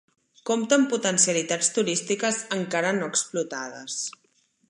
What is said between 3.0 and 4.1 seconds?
no explotades.